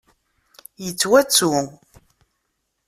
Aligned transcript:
Yettwattu. 0.83 1.49